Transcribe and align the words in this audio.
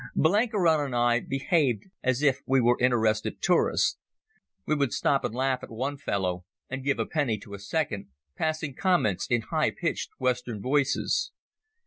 Blenkiron 0.15 0.83
and 0.83 0.95
I 0.95 1.19
behaved 1.19 1.83
as 2.01 2.23
if 2.23 2.41
we 2.47 2.59
were 2.59 2.75
interested 2.79 3.39
tourists. 3.39 3.99
We 4.65 4.73
would 4.73 4.93
stop 4.93 5.23
and 5.23 5.35
laugh 5.35 5.59
at 5.61 5.69
one 5.69 5.97
fellow 5.97 6.43
and 6.71 6.83
give 6.83 6.97
a 6.97 7.05
penny 7.05 7.37
to 7.41 7.53
a 7.53 7.59
second, 7.59 8.07
passing 8.35 8.73
comments 8.73 9.27
in 9.29 9.41
high 9.41 9.69
pitched 9.69 10.09
Western 10.17 10.59
voices. 10.59 11.31